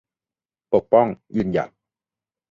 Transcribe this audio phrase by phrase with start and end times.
[0.73, 1.69] ปกป้อง ยืนหยัด